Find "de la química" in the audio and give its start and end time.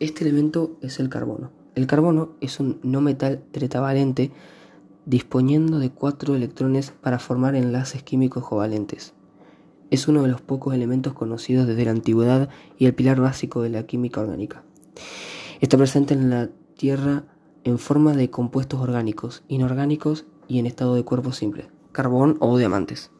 13.62-14.20